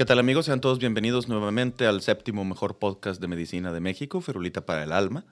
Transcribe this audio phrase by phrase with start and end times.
[0.00, 0.46] ¿Qué tal amigos?
[0.46, 4.92] Sean todos bienvenidos nuevamente al séptimo mejor podcast de medicina de México, Ferulita para el
[4.92, 5.26] Alma.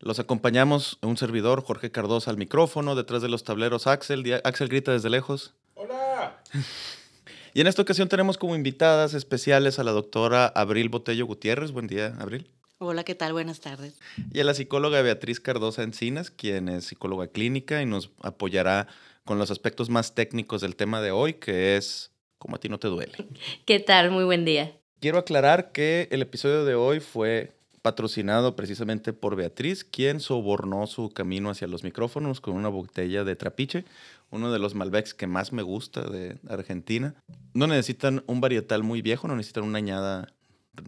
[0.00, 4.40] Los acompañamos un servidor, Jorge Cardosa, al micrófono, detrás de los tableros Axel.
[4.42, 5.54] Axel grita desde lejos.
[5.74, 6.42] Hola.
[7.54, 11.70] Y en esta ocasión tenemos como invitadas especiales a la doctora Abril Botello Gutiérrez.
[11.70, 12.50] Buen día, Abril.
[12.78, 13.34] Hola, ¿qué tal?
[13.34, 14.00] Buenas tardes.
[14.32, 18.88] Y a la psicóloga Beatriz Cardosa Encinas, quien es psicóloga clínica y nos apoyará
[19.24, 22.11] con los aspectos más técnicos del tema de hoy, que es
[22.42, 23.12] cómo a ti no te duele.
[23.64, 24.10] ¿Qué tal?
[24.10, 24.76] Muy buen día.
[24.98, 31.10] Quiero aclarar que el episodio de hoy fue patrocinado precisamente por Beatriz, quien sobornó su
[31.10, 33.84] camino hacia los micrófonos con una botella de trapiche,
[34.30, 37.14] uno de los Malbecs que más me gusta de Argentina.
[37.54, 40.32] No necesitan un varietal muy viejo, no necesitan una añada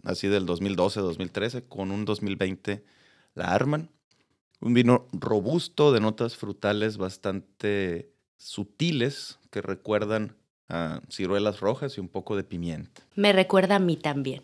[0.03, 2.83] así del 2012, 2013, con un 2020
[3.33, 3.89] la arman.
[4.59, 10.35] Un vino robusto de notas frutales bastante sutiles que recuerdan
[10.69, 13.01] a ciruelas rojas y un poco de pimienta.
[13.15, 14.43] Me recuerda a mí también.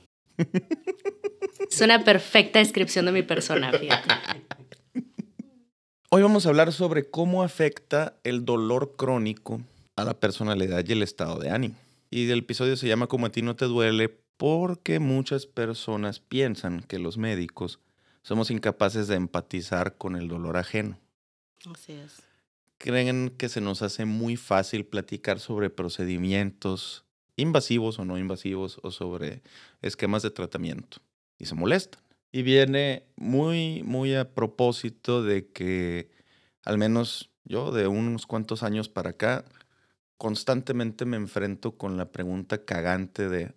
[1.70, 4.10] es una perfecta descripción de mi persona, fíjate.
[6.10, 9.62] Hoy vamos a hablar sobre cómo afecta el dolor crónico
[9.96, 11.76] a la personalidad y el estado de ánimo.
[12.10, 16.82] Y el episodio se llama Como a ti no te duele porque muchas personas piensan
[16.82, 17.80] que los médicos
[18.24, 21.00] somos incapaces de empatizar con el dolor ajeno.
[21.72, 22.31] Así es.
[22.82, 28.90] Creen que se nos hace muy fácil platicar sobre procedimientos invasivos o no invasivos o
[28.90, 29.44] sobre
[29.84, 30.98] esquemas de tratamiento.
[31.38, 32.02] Y se molestan.
[32.32, 36.10] Y viene muy, muy a propósito de que,
[36.64, 39.46] al menos yo, de unos cuantos años para acá,
[40.18, 43.54] constantemente me enfrento con la pregunta cagante de,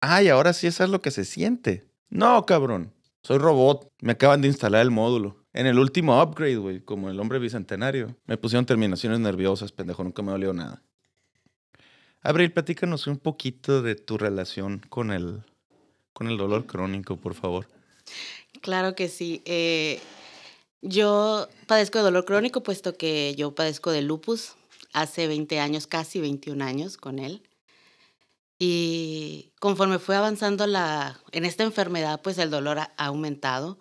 [0.00, 1.88] ay, ahora sí eso es lo que se siente.
[2.08, 2.92] No, cabrón,
[3.26, 5.44] soy robot, me acaban de instalar el módulo.
[5.52, 10.22] En el último upgrade, güey, como el hombre bicentenario, me pusieron terminaciones nerviosas, pendejo, nunca
[10.22, 10.80] me dolió nada.
[12.22, 15.42] Abril, platícanos un poquito de tu relación con el,
[16.12, 17.66] con el dolor crónico, por favor.
[18.60, 19.42] Claro que sí.
[19.44, 19.98] Eh,
[20.80, 24.54] yo padezco de dolor crónico, puesto que yo padezco de lupus
[24.92, 27.42] hace 20 años, casi 21 años con él.
[28.58, 33.78] Y conforme fue avanzando la, en esta enfermedad, pues el dolor ha aumentado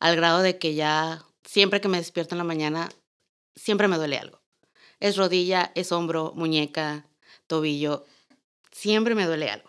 [0.00, 2.88] al grado de que ya siempre que me despierto en la mañana,
[3.54, 4.40] siempre me duele algo.
[5.00, 7.06] Es rodilla, es hombro, muñeca,
[7.46, 8.04] tobillo,
[8.72, 9.68] siempre me duele algo.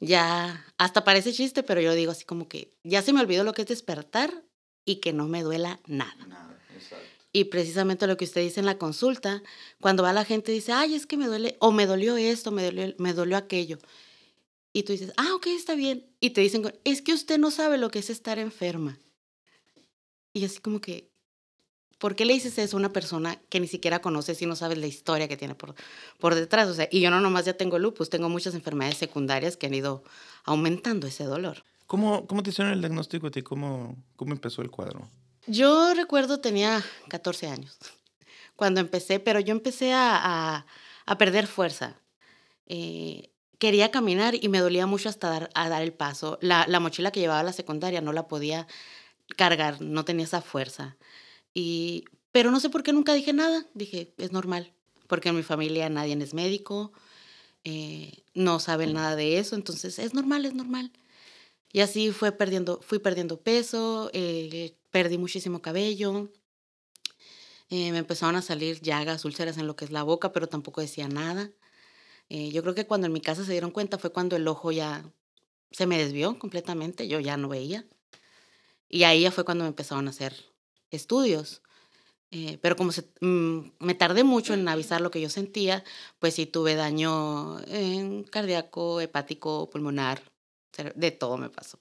[0.00, 3.52] Ya, hasta parece chiste, pero yo digo así como que ya se me olvidó lo
[3.52, 4.44] que es despertar
[4.84, 6.58] y que no me duela nada.
[7.32, 9.42] Y precisamente lo que usted dice en la consulta,
[9.80, 12.64] cuando va la gente dice, ay, es que me duele, o me dolió esto, me
[12.64, 13.78] dolió, me dolió aquello.
[14.72, 16.06] Y tú dices, ah, ok, está bien.
[16.20, 18.98] Y te dicen, es que usted no sabe lo que es estar enferma.
[20.32, 21.10] Y así como que,
[21.98, 24.78] ¿por qué le dices eso a una persona que ni siquiera conoces y no sabes
[24.78, 25.74] la historia que tiene por,
[26.18, 26.68] por detrás?
[26.68, 29.74] O sea, y yo no nomás ya tengo lupus, tengo muchas enfermedades secundarias que han
[29.74, 30.02] ido
[30.44, 31.64] aumentando ese dolor.
[31.86, 33.42] ¿Cómo, cómo te hicieron el diagnóstico a ti?
[33.42, 35.10] ¿Cómo, ¿Cómo empezó el cuadro?
[35.48, 37.78] Yo recuerdo tenía 14 años
[38.54, 40.66] cuando empecé, pero yo empecé a,
[41.06, 41.96] a, perder fuerza.
[42.66, 46.38] Eh, quería caminar y me dolía mucho hasta dar, a dar el paso.
[46.42, 48.66] La, la mochila que llevaba a la secundaria no la podía
[49.36, 50.96] cargar, no tenía esa fuerza.
[51.54, 53.64] Y, pero no sé por qué nunca dije nada.
[53.72, 54.74] Dije, es normal,
[55.06, 56.92] porque en mi familia nadie es médico,
[57.64, 60.92] eh, no saben nada de eso, entonces es normal, es normal.
[61.72, 66.30] Y así fue perdiendo, fui perdiendo peso, eh, perdí muchísimo cabello,
[67.70, 70.80] eh, me empezaron a salir llagas, úlceras en lo que es la boca, pero tampoco
[70.80, 71.50] decía nada.
[72.30, 74.72] Eh, yo creo que cuando en mi casa se dieron cuenta fue cuando el ojo
[74.72, 75.04] ya
[75.70, 77.86] se me desvió completamente, yo ya no veía.
[78.88, 80.34] Y ahí ya fue cuando me empezaron a hacer
[80.90, 81.62] estudios.
[82.62, 85.84] Pero como se, mm, me tardé mucho en avisar lo que yo sentía,
[86.18, 90.22] pues sí tuve daño en cardíaco, hepático, pulmonar,
[90.94, 91.78] de todo me pasó.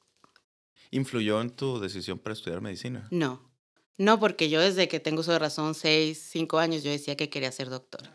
[0.92, 3.08] ¿Influyó en tu decisión para estudiar medicina?
[3.12, 3.52] No,
[3.98, 7.52] no, porque yo desde que tengo de razón, seis, cinco años, yo decía que quería
[7.52, 8.14] ser doctora.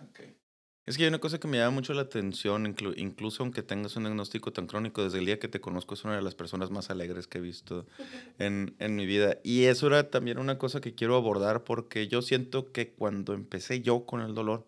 [0.84, 3.94] Es que hay una cosa que me llama mucho la atención, inclu- incluso aunque tengas
[3.94, 6.70] un diagnóstico tan crónico, desde el día que te conozco es una de las personas
[6.72, 7.86] más alegres que he visto
[8.40, 9.38] en, en mi vida.
[9.44, 13.80] Y eso era también una cosa que quiero abordar porque yo siento que cuando empecé
[13.80, 14.66] yo con el dolor,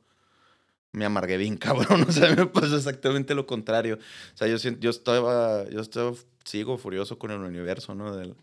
[0.94, 3.98] me amargué bien cabrón, o sea, me pasó exactamente lo contrario.
[4.34, 6.12] O sea, yo, yo estaba, yo estaba,
[6.44, 8.16] sigo furioso con el universo, ¿no?
[8.16, 8.34] Del,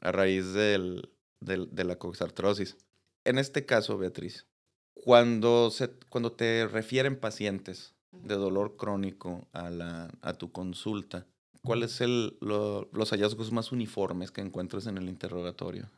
[0.00, 1.10] a raíz del,
[1.40, 2.76] del- de la coxartrosis.
[3.24, 4.46] En este caso, Beatriz,
[4.94, 11.26] cuando, se, cuando te refieren pacientes de dolor crónico a, la, a tu consulta,
[11.64, 15.88] ¿cuáles son los hallazgos más uniformes que encuentras en el interrogatorio?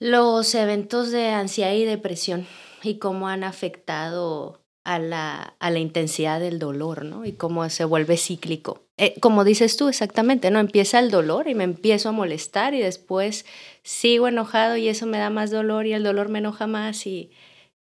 [0.00, 2.46] Los eventos de ansiedad y depresión
[2.82, 7.24] y cómo han afectado a la, a la intensidad del dolor, ¿no?
[7.24, 8.84] Y cómo se vuelve cíclico.
[8.96, 10.60] Eh, como dices tú, exactamente, ¿no?
[10.60, 13.46] Empieza el dolor y me empiezo a molestar y después
[13.82, 17.30] sigo enojado y eso me da más dolor y el dolor me enoja más y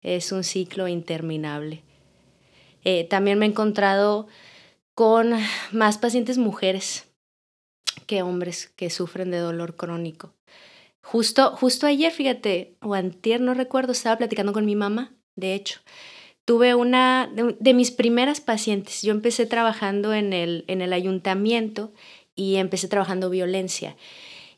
[0.02, 1.82] es un ciclo interminable.
[2.84, 4.28] Eh, también me he encontrado
[4.94, 5.32] con
[5.72, 7.08] más pacientes mujeres
[8.06, 10.34] que hombres que sufren de dolor crónico.
[11.02, 15.80] Justo, justo ayer, fíjate, o antier, no recuerdo, estaba platicando con mi mamá, de hecho.
[16.50, 19.02] Tuve una de, mis primeras pacientes.
[19.02, 21.92] Yo empecé trabajando en el, en el ayuntamiento
[22.34, 23.96] y empecé trabajando violencia.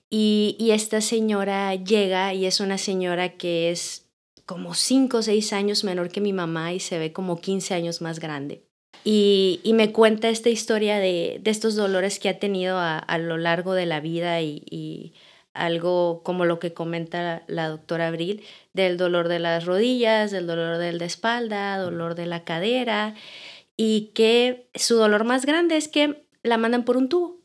[0.09, 4.06] Y, y esta señora llega y es una señora que es
[4.47, 8.00] como 5 o 6 años menor que mi mamá y se ve como 15 años
[8.00, 8.62] más grande.
[9.05, 13.19] Y, y me cuenta esta historia de, de, estos dolores que ha tenido a, a
[13.19, 15.12] lo largo de la vida y
[15.54, 20.46] algo como lo que comenta la, la, doctora Abril, del dolor de las rodillas, del
[20.46, 23.14] dolor del de espalda, dolor de la cadera,
[23.76, 27.43] y que su dolor más grande es que la mandan por un tubo.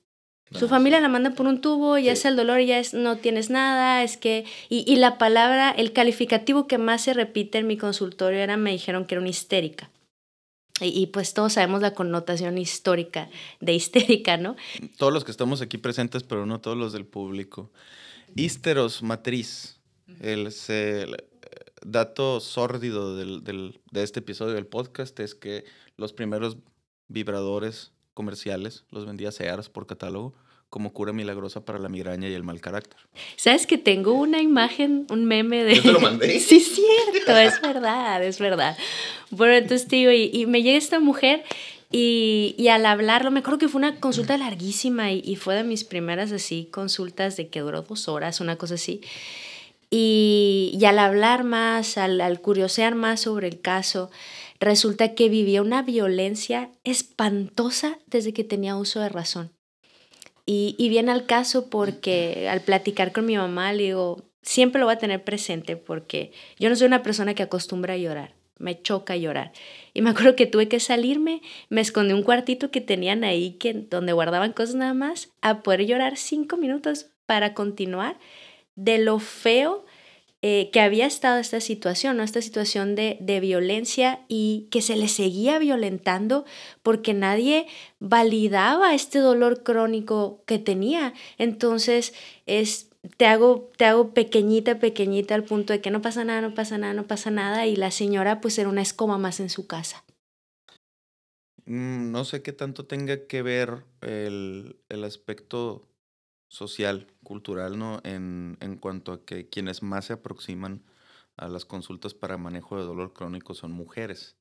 [0.51, 1.01] Su ah, familia sí.
[1.03, 2.19] la manda por un tubo, ya sí.
[2.19, 4.45] es el dolor, ya es no tienes nada, es que...
[4.69, 8.71] Y, y, la palabra, el calificativo que más se repite en mi consultorio era, me
[8.71, 9.89] dijeron que era una histérica.
[10.79, 13.29] Y, pues todos sabemos la connotación histórica
[13.59, 14.55] de histérica, ¿no?
[14.97, 17.71] Todos los que estamos aquí presentes, pero no todos los del público.
[18.35, 19.79] Histeros matriz,
[20.21, 21.17] el, el,
[21.81, 25.65] dato sórdido del, de este episodio del podcast es que
[25.95, 26.57] los primeros
[27.07, 30.33] vibradores comerciales los vendía Sears por catálogo
[30.69, 32.97] como cura milagrosa para la migraña y el mal carácter.
[33.35, 35.75] ¿Sabes que tengo una imagen, un meme de...
[35.75, 36.39] ¿Yo te lo mandé?
[36.39, 38.77] sí, cierto, es verdad, es verdad.
[39.29, 41.43] Bueno, entonces, tío, y, y me llega esta mujer
[41.89, 45.63] y, y, al hablarlo, me acuerdo que fue una consulta larguísima y, y, fue de
[45.63, 49.01] mis primeras así consultas de que duró dos horas, una cosa así.
[49.89, 54.11] Y, y al hablar más, al, al curiosear más sobre el caso,
[54.59, 59.56] resulta que vivía una violencia espantosa desde que tenía uso de razón.
[60.47, 64.85] Y, y viene al caso porque al platicar con mi mamá le digo, siempre lo
[64.85, 68.81] voy a tener presente porque yo no soy una persona que acostumbra a llorar, me
[68.81, 69.51] choca llorar.
[69.93, 73.73] Y me acuerdo que tuve que salirme, me escondí un cuartito que tenían ahí que,
[73.73, 78.17] donde guardaban cosas nada más, a poder llorar cinco minutos para continuar
[78.75, 79.85] de lo feo
[80.49, 82.23] eh, que había estado esta situación, ¿no?
[82.23, 86.45] esta situación de, violencia y que se le seguía violentando
[86.83, 87.67] porque nadie
[87.99, 91.13] validaba este dolor crónico que tenía.
[91.37, 92.13] Entonces,
[92.45, 96.53] es, te, hago, te hago pequeñita, pequeñita al punto de que no pasa nada, no
[96.53, 99.67] pasa nada, no pasa nada y la señora pues era una escoba más en su
[99.67, 100.05] casa.
[101.65, 105.89] Mm, No sé qué tanto tenga que ver el aspecto
[106.49, 107.99] social, cultural, ¿no?
[108.05, 110.81] En, en cuanto a que quienes más se aproximan
[111.35, 114.37] a las consultas para manejo de dolor crónico son mujeres,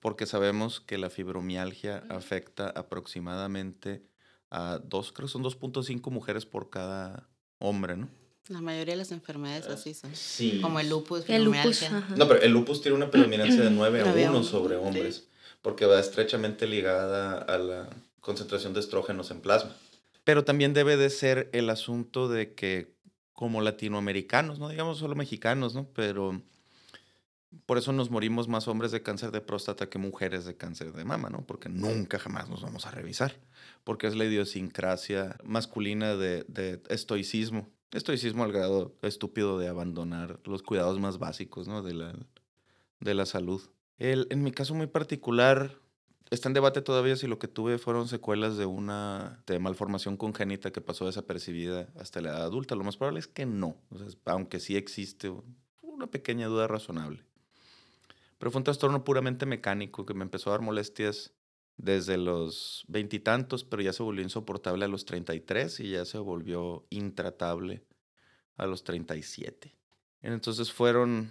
[0.00, 4.02] porque sabemos que la fibromialgia afecta aproximadamente
[4.50, 7.28] a dos, creo que son 2.5 mujeres por cada
[7.60, 8.08] hombre, ¿no?
[8.48, 10.10] La mayoría de las enfermedades así son.
[10.16, 10.58] Sí.
[10.60, 12.16] Como el lupus, El lupus, ajá.
[12.16, 14.76] No, pero el lupus tiene una predominancia de 9 a Nueve a 1 uno, sobre
[14.76, 14.82] sí.
[14.84, 15.28] hombres,
[15.62, 17.88] porque va estrechamente ligada a la
[18.20, 19.76] concentración de estrógenos en plasma.
[20.24, 22.94] Pero también debe de ser el asunto de que
[23.32, 25.88] como latinoamericanos, no digamos solo mexicanos, ¿no?
[25.94, 26.42] Pero
[27.66, 31.04] por eso nos morimos más hombres de cáncer de próstata que mujeres de cáncer de
[31.04, 31.46] mama, ¿no?
[31.46, 33.40] Porque nunca jamás nos vamos a revisar,
[33.82, 37.68] porque es la idiosincrasia masculina de, de estoicismo.
[37.92, 41.82] Estoicismo al grado estúpido de abandonar los cuidados más básicos, ¿no?
[41.82, 42.14] De la,
[43.00, 43.62] de la salud.
[43.98, 45.76] El, en mi caso muy particular,
[46.30, 50.80] está en debate todavía si lo que tuve fueron secuelas de una malformación congénita que
[50.80, 52.74] pasó desapercibida hasta la edad adulta.
[52.76, 55.32] Lo más probable es que no, o sea, aunque sí existe
[55.82, 57.24] una pequeña duda razonable.
[58.38, 61.34] Pero fue un trastorno puramente mecánico que me empezó a dar molestias
[61.76, 66.86] desde los veintitantos, pero ya se volvió insoportable a los 33 y ya se volvió
[66.90, 67.84] intratable
[68.56, 69.76] a los 37.
[70.22, 71.30] Entonces fueron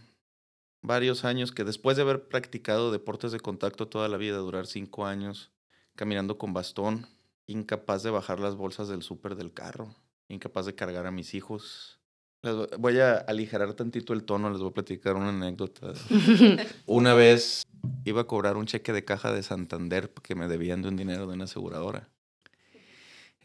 [0.81, 5.05] varios años que después de haber practicado deportes de contacto toda la vida, durar cinco
[5.05, 5.51] años
[5.95, 7.07] caminando con bastón,
[7.47, 9.95] incapaz de bajar las bolsas del súper del carro,
[10.29, 11.99] incapaz de cargar a mis hijos.
[12.77, 15.93] voy a aligerar tantito el tono, les voy a platicar una anécdota.
[16.85, 17.63] una vez
[18.05, 21.27] iba a cobrar un cheque de caja de Santander porque me debían de un dinero
[21.27, 22.09] de una aseguradora.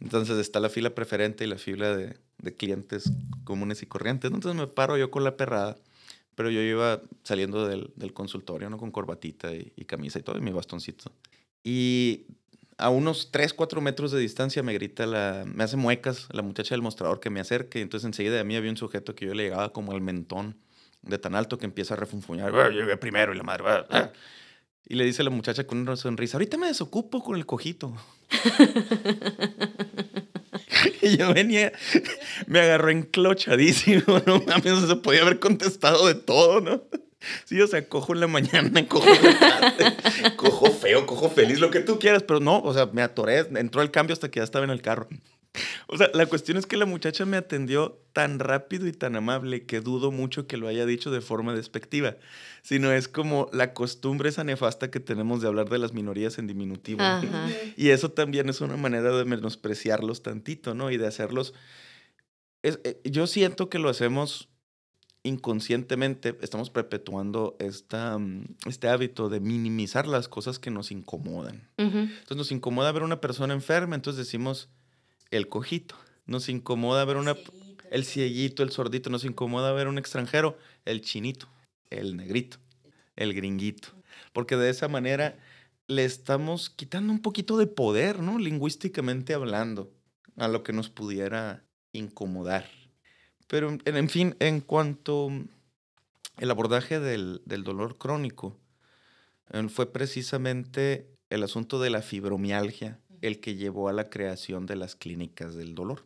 [0.00, 2.16] Entonces está la fila preferente y la fila de,
[2.56, 3.10] clientes
[3.44, 4.30] comunes y corrientes.
[4.30, 5.76] Entonces me paro yo con la perrada,
[6.34, 8.78] pero yo iba saliendo del, consultorio, ¿no?
[8.78, 11.10] Con corbatita y, camisa y todo, y mi bastoncito.
[11.62, 12.26] Y
[12.76, 16.74] a unos 3, 4 metros de distancia me grita la, me hace muecas la muchacha
[16.74, 17.80] del mostrador que me acerque.
[17.80, 20.56] Entonces enseguida de mí había un sujeto que yo le llegaba como al mentón
[21.02, 22.52] de tan alto que empieza a refunfuñar.
[22.52, 23.64] Yo llegué primero y la madre.
[24.86, 27.94] Y le dice a la muchacha con una sonrisa, ahorita me desocupo con el cojito.
[31.02, 31.72] y yo venía,
[32.46, 36.82] me agarró enclochadísimo, no mames, se podía haber contestado de todo, ¿no?
[37.44, 39.96] Sí, o sea, cojo en la mañana, cojo en la tarde,
[40.36, 43.82] cojo feo, cojo feliz, lo que tú quieras, pero no, o sea, me atoré, entró
[43.82, 45.08] el cambio hasta que ya estaba en el carro.
[45.86, 49.64] O sea, la cuestión es que la muchacha me atendió tan rápido y tan amable
[49.64, 52.16] que dudo mucho que lo haya dicho de forma despectiva,
[52.62, 56.46] sino es como la costumbre esa nefasta que tenemos de hablar de las minorías en
[56.46, 57.02] diminutivo.
[57.76, 60.90] Y eso también es una manera de menospreciarlos tantito, ¿no?
[60.90, 61.54] Y de hacerlos...
[62.62, 64.48] Eh, yo siento que lo hacemos
[65.26, 71.70] inconscientemente estamos perpetuando esta, mm, este hábito de minimizar las cosas que nos incomodan.
[71.78, 74.68] Entonces nos incomoda ver una persona enferma, entonces decimos
[75.36, 75.96] el cojito.
[76.26, 77.36] Nos incomoda ver una,
[77.90, 79.10] el cieguito, el sordito.
[79.10, 81.48] Nos incomoda ver un extranjero, el chinito,
[81.90, 82.58] el negrito,
[83.16, 83.88] el gringuito.
[84.32, 85.36] Porque de esa manera
[85.86, 88.38] le estamos quitando un poquito de poder, ¿no?
[88.38, 89.92] Lingüísticamente hablando,
[90.36, 92.66] a lo que nos pudiera incomodar.
[93.46, 95.28] Pero, en fin, en cuanto
[96.38, 98.56] el abordaje del, dolor crónico,
[99.50, 104.76] eh, fue precisamente el asunto de la fibromialgia el que llevó a la creación de
[104.76, 106.04] las clínicas del dolor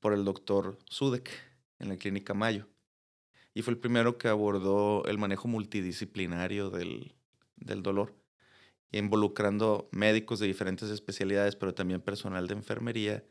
[0.00, 1.30] por el doctor Sudek
[1.78, 2.68] en la clínica Mayo.
[3.54, 7.14] Y fue el primero que abordó el manejo multidisciplinario del,
[7.56, 8.14] del dolor,
[8.92, 13.24] involucrando médicos de diferentes especialidades, pero también personal de enfermería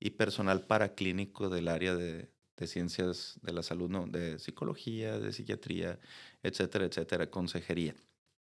[0.00, 4.06] y personal paraclínico del área de, de ciencias de la salud, ¿no?
[4.06, 5.98] de psicología, de psiquiatría,
[6.42, 7.94] etcétera, etcétera, consejería.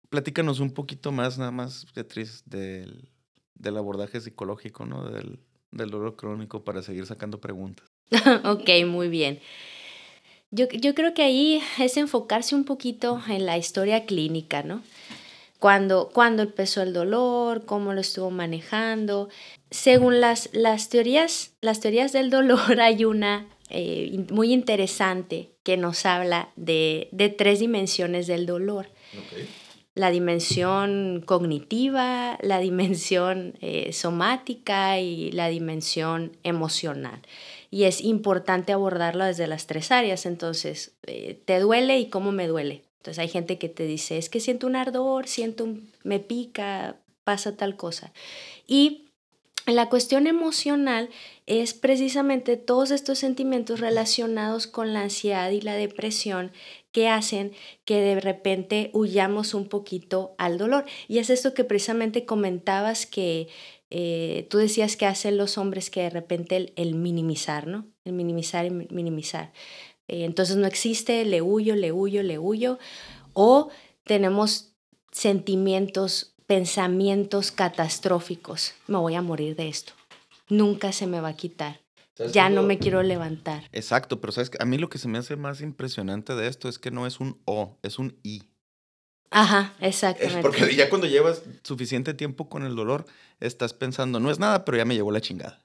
[0.09, 3.09] Platícanos un poquito más, nada más, Beatriz, del,
[3.55, 5.09] del abordaje psicológico, ¿no?
[5.09, 5.39] Del,
[5.71, 7.87] del dolor crónico para seguir sacando preguntas.
[8.43, 9.39] ok, muy bien.
[10.51, 14.81] Yo, yo creo que ahí es enfocarse un poquito en la historia clínica, ¿no?
[15.59, 19.29] Cuando, cuando empezó el dolor, cómo lo estuvo manejando.
[19.69, 26.05] Según las, las, teorías, las teorías del dolor, hay una eh, muy interesante que nos
[26.05, 28.89] habla de, tres dimensiones del dolor.
[29.93, 37.21] La dimensión cognitiva, la dimensión eh, somática y la dimensión emocional.
[37.69, 40.25] Y es importante abordarlo desde las tres áreas.
[40.25, 42.83] Entonces, eh, ¿te duele y cómo me duele?
[42.97, 46.97] Entonces hay gente que te dice, es que siento un ardor, siento un, me pica,
[47.23, 48.13] pasa tal cosa.
[48.67, 49.05] Y
[49.65, 51.09] la cuestión emocional
[51.45, 56.51] es precisamente todos estos sentimientos relacionados con la ansiedad y la depresión
[56.91, 57.53] que hacen
[57.85, 60.85] que de repente huyamos un poquito al dolor.
[61.07, 63.47] Y es esto que precisamente comentabas que
[63.89, 67.87] eh, tú decías que hacen los hombres que de repente el, minimizar, ¿no?
[68.05, 69.51] El minimizar y minimizar.
[70.07, 72.79] Eh, entonces no existe, le huyo, le huyo, le huyo.
[73.33, 73.69] O
[74.05, 74.73] tenemos
[75.11, 78.73] sentimientos pensamientos catastróficos.
[78.87, 79.93] Me voy a morir de esto.
[80.49, 81.80] Nunca se me va a quitar.
[82.33, 83.63] Ya no me quiero levantar.
[83.71, 86.77] Exacto, pero sabes a mí lo que se me hace más impresionante de esto es
[86.77, 88.43] que no es un O, es un I.
[89.31, 90.41] Ajá, exactamente.
[90.41, 93.05] porque ya cuando llevas suficiente tiempo con el dolor,
[93.39, 95.61] estás pensando, no es nada, pero ya me llevó la chingada.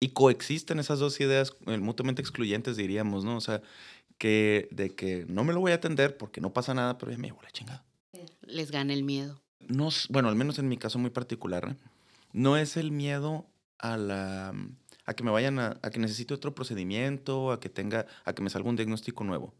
[0.00, 3.36] Y coexisten esas dos ideas eh, mutuamente excluyentes, diríamos, ¿no?
[3.36, 3.62] O sea,
[4.16, 7.18] que de que no me lo voy a atender porque no pasa nada, pero ya
[7.18, 7.84] me llevó la chingada
[8.48, 9.40] les gana el miedo.
[9.60, 11.76] No, bueno, al menos en mi caso muy particular, ¿eh?
[12.32, 13.46] no es el miedo
[13.78, 14.54] a la
[15.04, 18.42] a que me vayan a, a que necesite otro procedimiento, a que tenga, a que
[18.42, 19.54] me salga un diagnóstico nuevo.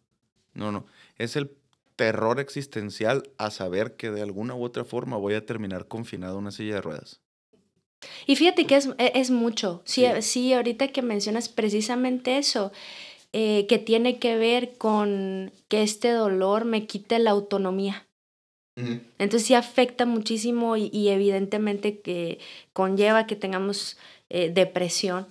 [0.52, 0.84] No, no,
[1.16, 1.56] es el
[1.96, 6.40] terror existencial a saber que de alguna u otra forma voy a terminar confinado en
[6.42, 7.20] una silla de ruedas.
[8.26, 9.82] Y fíjate que es, e, es mucho.
[9.84, 12.70] Sí, sí, ahorita que mencionas precisamente eso,
[13.32, 18.06] eh, que tiene que ver con que este dolor me quite la autonomía.
[19.18, 22.38] Entonces sí afecta muchísimo y, evidentemente que
[22.72, 23.98] conlleva que tengamos
[24.30, 25.26] eh, depresión.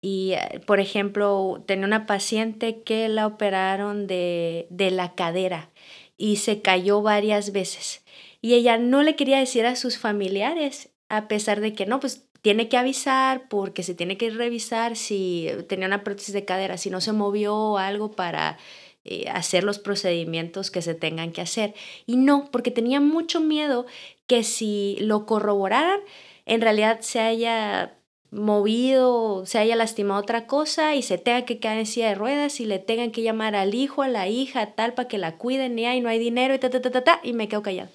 [0.00, 5.70] Y, eh, por ejemplo, tenía una paciente que la operaron de, de la cadera
[6.16, 8.02] y se cayó varias veces.
[8.40, 12.26] Y ella no le quería decir a sus familiares, a pesar de que no, pues
[12.44, 16.90] tiene que avisar porque se tiene que revisar si tenía una prótesis de cadera, si
[16.90, 18.58] no se movió algo para
[19.04, 21.74] eh, hacer los procedimientos que se tengan que hacer.
[22.06, 23.86] Y no, porque tenía mucho miedo
[24.26, 26.00] que si lo corroboraran,
[26.46, 27.98] en realidad se haya
[28.30, 32.60] movido, se haya lastimado otra cosa y se tenga que quedar en silla de ruedas
[32.60, 35.78] y le tengan que llamar al hijo, a la hija, tal, para que la cuiden
[35.78, 37.90] y ahí no hay dinero y ta, ta, ta, ta, ta, y me quedo callado.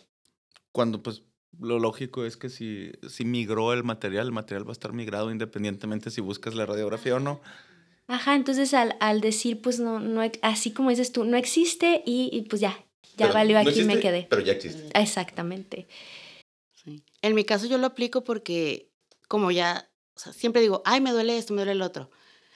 [0.72, 1.24] Cuando pues
[1.60, 5.32] lo lógico es que si, si migró el material, el material va a estar migrado
[5.32, 7.42] independientemente si buscas la radiografía o no.
[8.10, 12.42] Ajá, entonces al, al decir, pues no, no, así como dices tú, no existe y,
[12.50, 12.84] pues ya,
[13.16, 14.28] ya Pero valió, no aquí me existe, quedé.
[14.28, 15.00] Pero ya existe.
[15.00, 15.88] Exactamente.
[16.84, 17.04] Sí.
[17.22, 18.90] En mi caso yo lo aplico porque
[19.28, 22.10] como ya, o sea, siempre digo, ay, me duele esto, me duele el otro.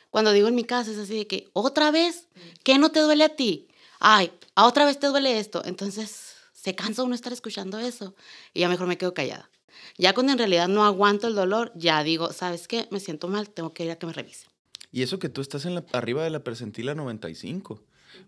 [0.09, 2.29] Cuando digo en mi caso es así de que, otra vez,
[2.63, 3.67] ¿qué no te duele a ti?
[3.99, 5.61] Ay, a otra vez te duele esto.
[5.65, 8.15] Entonces se cansa uno estar escuchando eso
[8.55, 9.51] y ya mejor me quedo callada.
[9.99, 12.87] Ya cuando en realidad no aguanto el dolor, ya digo, ¿sabes qué?
[12.89, 14.47] Me siento mal, tengo que ir a que me revise.
[14.93, 17.83] Y eso que tú estás arriba de la percentila 95.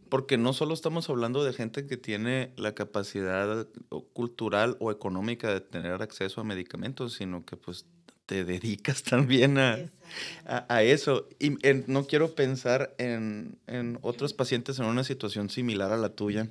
[0.10, 3.67] Porque no solo estamos hablando de gente que tiene la capacidad
[4.13, 7.86] cultural o económica de tener acceso a medicamentos, sino que pues
[8.25, 9.91] te dedicas también a,
[10.45, 11.29] a, a eso.
[11.39, 11.51] Y
[11.86, 16.50] no quiero pensar en, en otros pacientes en una situación similar a la tuya,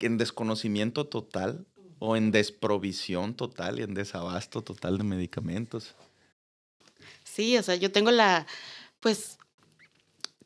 [0.00, 1.66] en desconocimiento total
[2.00, 5.94] o en desprovisión total y en desabasto total de medicamentos.
[7.34, 8.46] Sí, o sea, yo tengo la,
[9.00, 9.38] pues,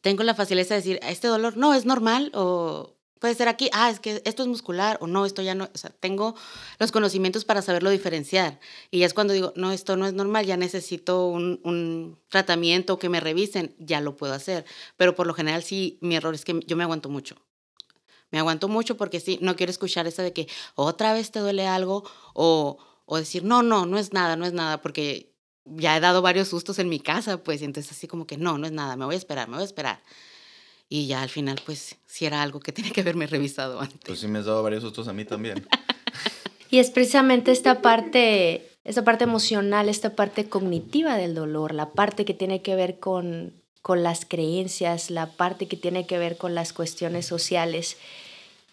[0.01, 3.91] tengo la facilidad de decir, este dolor no es normal o puede ser aquí, ah,
[3.91, 6.35] es que esto es muscular o no, esto ya no, o sea, tengo
[6.79, 8.59] los conocimientos para saberlo diferenciar.
[8.91, 12.99] Y ya es cuando digo, no, esto no es normal, ya necesito un, un tratamiento
[12.99, 14.65] que me revisen, ya lo puedo hacer.
[14.97, 17.37] Pero por lo general sí, mi error es que yo me aguanto mucho.
[18.31, 21.67] Me aguanto mucho porque sí, no quiero escuchar eso de que otra vez te duele
[21.67, 25.35] algo o, o decir, no, no, no es nada, no es nada, porque
[25.77, 28.59] ya he dado varios sustos en mi casa, pues, y entonces así como que no,
[28.59, 30.01] no es nada, me voy a esperar, me voy a esperar.
[30.89, 34.01] Y ya al final, pues, sí era algo que tenía que haberme revisado antes.
[34.05, 35.67] Pues sí me has dado varios sustos a mí también.
[36.71, 42.25] Y es precisamente esta parte, esta parte emocional, esta parte cognitiva del dolor, la parte
[42.25, 46.55] que tiene que ver con, con las creencias, la parte que tiene que ver con
[46.55, 47.97] las cuestiones sociales.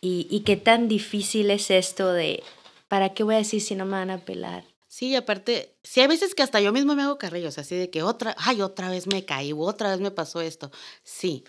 [0.01, 2.43] Y, y qué tan difícil es esto de,
[2.89, 4.65] ¿para qué voy a decir si no me van a pelar?
[4.95, 7.89] Sí, y aparte, sí hay veces que hasta yo mismo me hago carrillos, así de
[7.89, 10.71] que otra, ay, otra vez me caí, o otra vez me pasó esto.
[11.03, 11.43] Sí.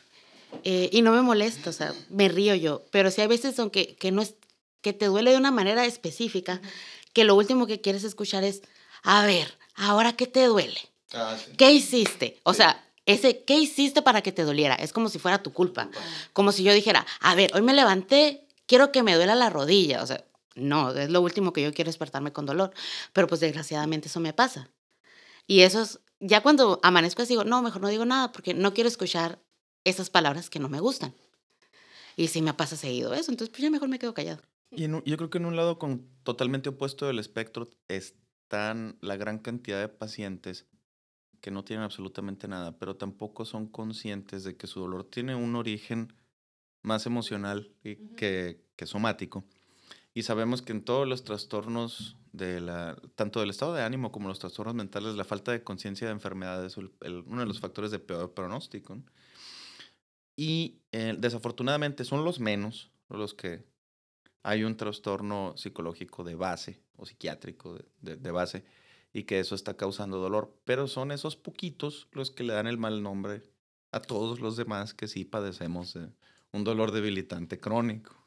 [0.64, 3.94] Eh, y no me molesta, o sea, me río yo, pero sí hay veces aunque
[3.94, 4.34] que no es,
[4.80, 6.60] que te duele de una manera específica,
[7.12, 8.62] que lo último que quieres escuchar es,
[9.04, 10.80] a ver, ¿ahora qué te duele?
[11.56, 12.40] ¿Qué hiciste?
[12.42, 14.74] O sea, ese, ¿qué hiciste para que te doliera?
[14.74, 15.88] Es como si fuera tu culpa.
[16.32, 20.02] Como si yo dijera, a ver, hoy me levanté, quiero que me duela la rodilla.
[20.02, 20.24] O sea,
[20.56, 22.72] no, es lo último que yo quiero despertarme con dolor.
[23.12, 24.70] Pero pues desgraciadamente eso me pasa.
[25.46, 28.74] Y eso es, ya cuando amanezco así digo, no, mejor no digo nada porque no
[28.74, 29.38] quiero escuchar
[29.84, 31.14] esas palabras que no me gustan.
[32.16, 34.42] Y sí me pasa seguido eso, entonces pues ya mejor me quedo callado.
[34.70, 39.16] Y en yo creo que en un lado con, totalmente opuesto del espectro están la
[39.16, 40.66] gran cantidad de pacientes
[41.40, 45.54] que no tienen absolutamente nada, pero tampoco son conscientes de que su dolor tiene un
[45.54, 46.12] origen
[46.82, 49.44] más emocional y que, que somático.
[50.16, 54.28] Y sabemos que en todos los trastornos, de la, tanto del estado de ánimo como
[54.28, 57.98] los trastornos mentales, la falta de conciencia de enfermedad es uno de los factores de
[57.98, 58.98] peor pronóstico.
[60.34, 63.66] Y eh, desafortunadamente son los menos los que
[64.42, 68.64] hay un trastorno psicológico de base o psiquiátrico de, base
[69.12, 70.58] y que eso está causando dolor.
[70.64, 73.42] Pero son esos poquitos los que le dan el mal nombre
[73.92, 76.08] a todos los demás que sí padecemos de
[76.52, 78.25] un dolor debilitante crónico.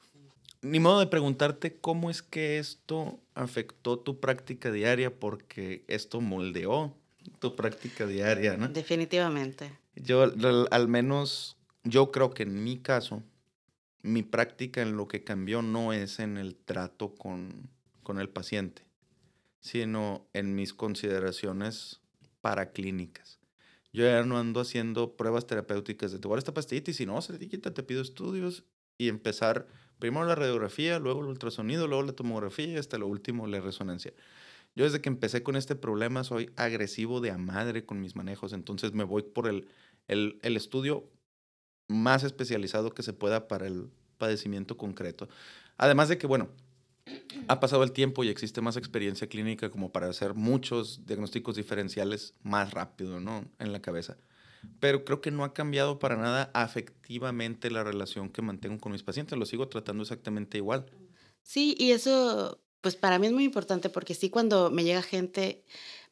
[0.61, 6.95] Ni modo de preguntarte cómo es que esto afectó tu práctica diaria porque esto moldeó
[7.39, 8.67] tu práctica diaria, ¿no?
[8.67, 9.71] Definitivamente.
[9.95, 10.31] Yo,
[10.71, 13.23] al menos, yo creo que en mi caso,
[14.01, 17.69] mi práctica en lo que cambió no es en el trato con,
[18.03, 18.83] con el paciente,
[19.59, 22.01] sino en mis consideraciones
[22.41, 23.39] paraclínicas.
[23.91, 26.93] Yo ya no ando haciendo pruebas terapéuticas de te voy a dar esta pastillita y
[26.93, 28.63] si no se te quita, te pido estudios
[28.97, 29.67] y empezar
[29.99, 34.13] primero la radiografía, luego el ultrasonido, luego la tomografía y hasta lo último la resonancia.
[34.75, 38.53] Yo desde que empecé con este problema soy agresivo de a madre con mis manejos,
[38.53, 39.67] entonces me voy por el,
[40.07, 41.09] el, el estudio
[41.87, 45.27] más especializado que se pueda para el padecimiento concreto.
[45.77, 46.49] Además de que, bueno,
[47.47, 52.35] ha pasado el tiempo y existe más experiencia clínica como para hacer muchos diagnósticos diferenciales
[52.43, 53.45] más rápido, ¿no?
[53.57, 54.17] En la cabeza.
[54.79, 59.03] Pero creo que no ha cambiado para nada afectivamente la relación que mantengo con mis
[59.03, 59.37] pacientes.
[59.37, 60.85] Lo sigo tratando exactamente igual.
[61.43, 65.63] Sí, y eso, pues para mí es muy importante porque sí, cuando me llega gente,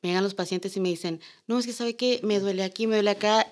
[0.02, 2.88] me llegan los pacientes y me dicen, no, es que sabe que me duele aquí,
[2.88, 3.48] me duele acá.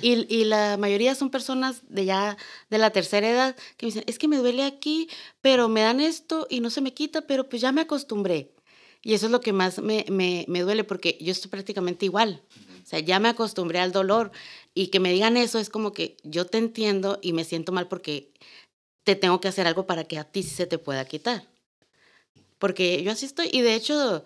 [0.00, 2.36] Y, y, la mayoría son personas de ya
[2.70, 5.08] de la tercera edad que me dicen, es que me duele aquí,
[5.40, 8.52] pero me dan esto y no se me quita, pero pues ya me acostumbré.
[9.02, 12.42] Y eso es lo que más me, me, me duele porque yo estoy prácticamente igual.
[12.82, 14.32] O sea, ya me acostumbré al dolor
[14.74, 17.88] y que me digan eso es como que yo te entiendo y me siento mal
[17.88, 18.32] porque
[19.04, 21.48] te tengo que hacer algo para que a ti se te pueda quitar.
[22.58, 24.24] Porque yo así estoy y de hecho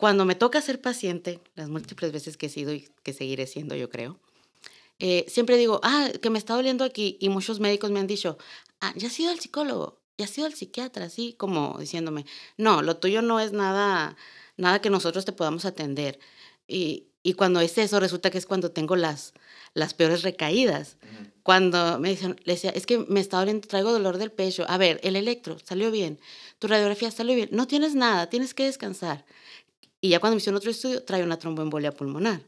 [0.00, 3.76] cuando me toca ser paciente, las múltiples veces que he sido y que seguiré siendo
[3.76, 4.18] yo creo,
[4.98, 8.38] eh, siempre digo, ah, que me está doliendo aquí y muchos médicos me han dicho,
[8.80, 12.24] ah, ya has ido al psicólogo, ya has ido al psiquiatra, así como diciéndome,
[12.56, 14.16] no, lo tuyo no es nada,
[14.56, 16.18] nada que nosotros te podamos atender.
[16.66, 19.34] Y, y cuando es eso, resulta que es cuando tengo las,
[19.74, 20.96] las peores recaídas.
[21.42, 24.64] Cuando me dicen, le decía, es que me está doliendo, traigo dolor del pecho.
[24.68, 26.18] A ver, el electro salió bien,
[26.58, 27.50] tu radiografía salió bien.
[27.52, 29.26] No tienes nada, tienes que descansar.
[30.00, 32.42] Y ya cuando me hicieron otro estudio, trae una tromboembolia pulmonar.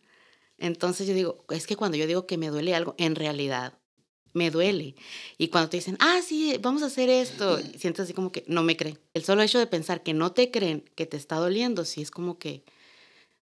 [0.57, 3.75] Entonces yo digo, es que cuando yo digo que me duele algo, en realidad
[4.33, 4.95] me duele.
[5.37, 8.63] Y cuando te dicen, ah, sí, vamos a hacer esto, sientes así como que no
[8.63, 8.99] me creen.
[9.13, 12.11] El solo hecho de pensar que no te creen que te está doliendo, sí es
[12.11, 12.65] como que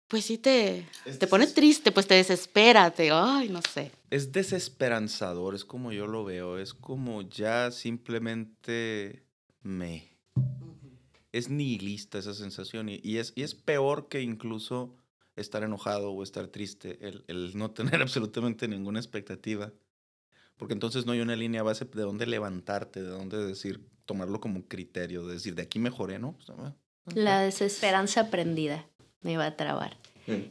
[0.09, 0.87] pues sí te,
[1.19, 3.91] te pone triste, pues te desespera, te, ay, no sé.
[4.11, 9.25] Es desesperanzador, es como yo lo veo, es como ya simplemente
[9.63, 10.09] me.
[11.33, 14.95] Es nihilista esa sensación y, y, es, y es peor que incluso
[15.37, 19.73] estar enojado o estar triste, el, el no tener absolutamente ninguna expectativa.
[20.57, 24.69] Porque entonces no hay una línea base de dónde levantarte, de dónde decir, tomarlo como
[24.69, 26.37] criterio, de decir, de aquí mejoré, ¿no?
[26.37, 28.87] Pues, La desesperanza aprendida
[29.25, 29.97] me iba a trabar.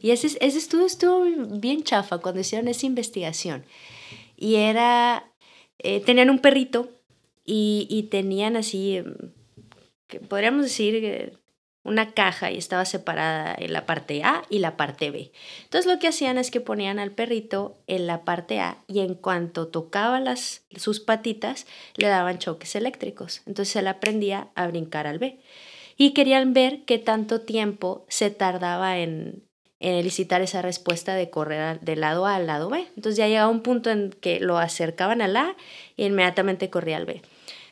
[0.00, 1.24] Y ese, ese estudio estuvo
[1.58, 3.64] bien chafa cuando hicieron esa investigación.
[4.36, 5.32] Y era,
[5.78, 6.90] eh, tenían un perrito
[7.44, 9.02] y, y tenían así,
[10.06, 11.40] que podríamos decir,
[11.84, 15.32] una caja y estaba separada en la parte A y la parte B.
[15.64, 19.14] Entonces lo que hacían es que ponían al perrito en la parte A y en
[19.14, 23.42] cuanto tocaba las, sus patitas le daban choques eléctricos.
[23.46, 25.38] Entonces él aprendía a brincar al B
[25.96, 29.44] y querían ver qué tanto tiempo se tardaba en,
[29.80, 32.86] en elicitar esa respuesta de correr del lado A al lado B.
[32.96, 35.56] Entonces ya llegaba un punto en que lo acercaban al A
[35.96, 37.22] y inmediatamente corría al B.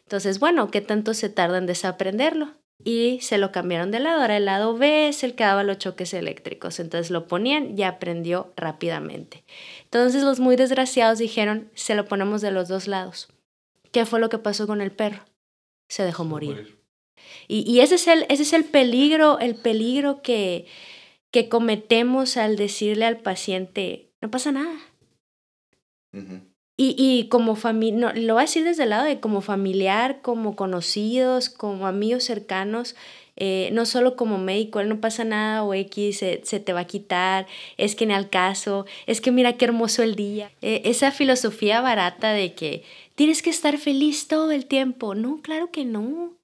[0.03, 2.53] Entonces, bueno, ¿qué tanto se tarda en desaprenderlo?
[2.85, 4.21] Y se lo cambiaron de lado.
[4.21, 6.81] Ahora el lado B es el que daba los choques eléctricos.
[6.81, 9.45] Entonces lo ponían y aprendió rápidamente.
[9.85, 13.29] Entonces los muy desgraciados dijeron, se lo ponemos de los dos lados.
[13.91, 15.23] ¿Qué fue lo que pasó con el perro?
[15.89, 16.82] Se dejó morir.
[17.49, 20.67] Y, ese, es el, ese es el peligro, el peligro que,
[21.31, 24.79] que cometemos al decirle al paciente, no pasa nada.
[26.77, 30.23] y, y, como familia, no, lo voy a decir desde el lado de como familiar,
[30.23, 32.95] como conocidos, como amigos cercanos,
[33.37, 36.87] eh, no solo como médico, no pasa nada o X se, se, te va a
[36.87, 37.47] quitar,
[37.79, 40.53] es que ni al caso, es que mira qué hermoso el día.
[40.61, 45.71] Eh, esa filosofía barata de que tienes que estar feliz todo el tiempo, no, claro
[45.71, 46.37] que no.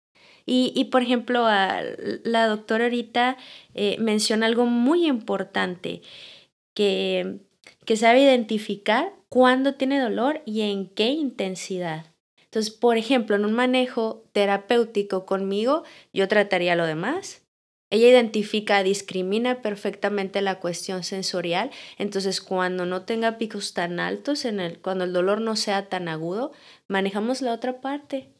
[0.48, 3.36] Y, y por ejemplo, la doctora ahorita
[3.74, 6.00] eh, menciona algo muy importante,
[6.74, 7.40] que,
[7.84, 12.06] que sabe identificar cuándo tiene dolor y en qué intensidad.
[12.44, 15.82] Entonces, por ejemplo, en un manejo terapéutico conmigo,
[16.14, 17.42] yo trataría lo demás.
[17.90, 21.70] Ella identifica, discrimina perfectamente la cuestión sensorial.
[21.98, 26.08] Entonces, cuando no tenga picos tan altos, en el, cuando el dolor no sea tan
[26.08, 26.52] agudo,
[26.86, 28.30] manejamos la otra parte.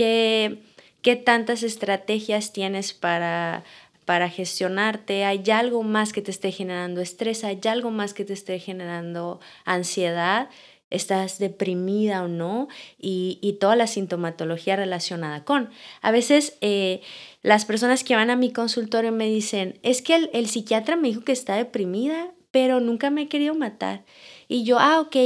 [0.00, 0.62] Que
[1.02, 3.64] qué tantas estrategias tienes para,
[4.06, 8.32] para gestionarte, hay algo más que te esté generando estrés, hay algo más que te
[8.32, 10.48] esté generando ansiedad,
[10.88, 15.68] estás deprimida o no, y, y toda la sintomatología relacionada con.
[16.00, 17.02] A veces eh,
[17.42, 21.08] las personas que van a mi consultorio me dicen, es que el, el psiquiatra me
[21.08, 24.04] dijo que está deprimida, pero nunca me he querido matar.
[24.48, 25.16] Y yo, ah, ok,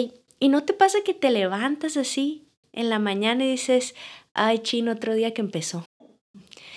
[0.41, 3.95] ¿y no te pasa que te levantas así en la mañana y dices,
[4.35, 5.85] ay, chino, otro día que empezó.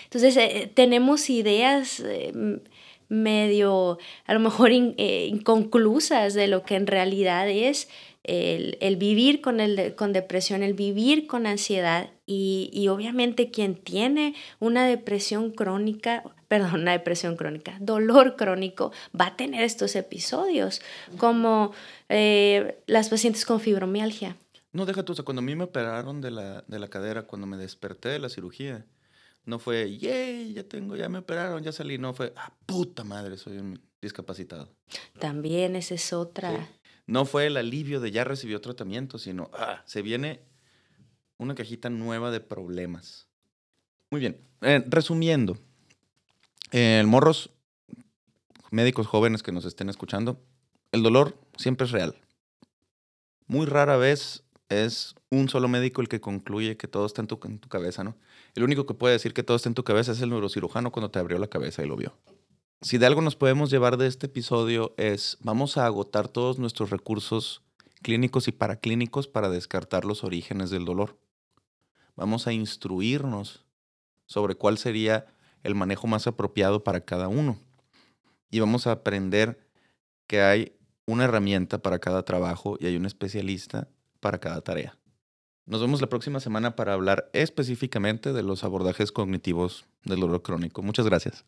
[0.05, 2.31] Entonces, eh, tenemos ideas eh,
[3.09, 7.89] medio, a lo mejor eh, inconclusas de lo que en realidad es
[8.23, 13.75] el, el vivir con, el, con depresión, el vivir con ansiedad y, y, obviamente quien
[13.75, 20.81] tiene una depresión crónica, perdón, una depresión crónica, dolor crónico, va a tener estos episodios
[21.17, 21.73] como
[22.09, 24.35] las pacientes con fibromialgia
[24.77, 27.23] no, deja tú, o sea, cuando a mí me operaron de la, de la cadera,
[27.23, 28.85] cuando me desperté de la cirugía,
[29.43, 31.97] No fue, yay, ya tengo, ya me operaron, ya salí.
[31.97, 34.69] No fue, ah, puta madre, soy un discapacitado.
[35.19, 36.51] También esa es otra.
[36.51, 36.91] Sí.
[37.07, 40.41] No fue el alivio de ya recibió tratamiento, sino, ah, se viene
[41.37, 43.27] una cajita nueva de problemas.
[44.11, 45.57] Muy bien, eh, resumiendo,
[46.71, 47.49] eh, morros,
[48.69, 50.39] médicos jóvenes que nos estén escuchando,
[50.91, 52.15] el dolor siempre es real.
[53.47, 57.39] Muy rara vez es un solo médico el que concluye que todo está en tu,
[57.43, 58.15] en tu cabeza, ¿no?
[58.55, 61.11] El único que puede decir que todo está en tu cabeza es el neurocirujano cuando
[61.11, 62.17] te abrió la cabeza y lo vio.
[62.81, 66.89] Si de algo nos podemos llevar de este episodio es, vamos a agotar todos nuestros
[66.89, 67.63] recursos
[68.01, 71.17] clínicos y paraclínicos para descartar los orígenes del dolor.
[72.15, 73.65] Vamos a instruirnos
[74.25, 75.25] sobre cuál sería
[75.63, 77.59] el manejo más apropiado para cada uno.
[78.49, 79.59] Y vamos a aprender
[80.27, 80.73] que hay
[81.05, 83.87] una herramienta para cada trabajo y hay un especialista
[84.19, 84.97] para cada tarea.
[85.65, 90.81] Nos vemos la próxima semana para hablar específicamente de los abordajes cognitivos del dolor crónico.
[90.81, 91.43] Muchas gracias.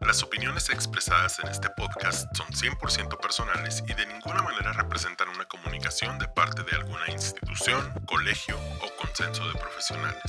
[0.00, 5.44] Las opiniones expresadas en este podcast son 100% personales y de ninguna manera representan una
[5.44, 10.22] comunicación de parte de alguna institución, colegio o consenso de profesionales.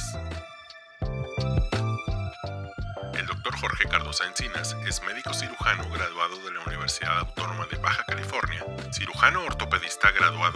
[3.13, 8.03] El doctor Jorge Cardosa Encinas es médico cirujano graduado de la Universidad Autónoma de Baja
[8.05, 10.48] California, cirujano ortopedista graduado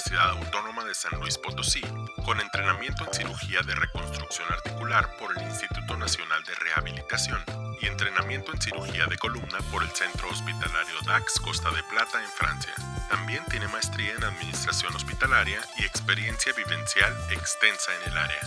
[0.00, 1.82] Universidad Autónoma de San Luis Potosí,
[2.24, 7.44] con entrenamiento en cirugía de reconstrucción articular por el Instituto Nacional de Rehabilitación
[7.82, 12.30] y entrenamiento en cirugía de columna por el Centro Hospitalario DAX Costa de Plata en
[12.30, 12.72] Francia.
[13.10, 18.40] También tiene maestría en administración hospitalaria y experiencia vivencial extensa en el área.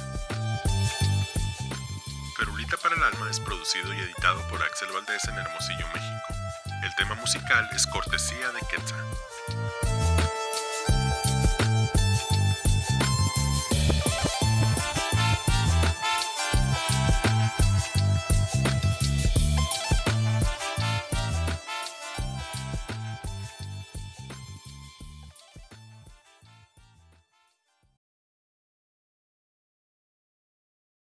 [2.36, 6.34] Ferulita para el Alma es producido y editado por Axel Valdés en Hermosillo, México.
[6.82, 9.06] El tema musical es cortesía de Quetzal.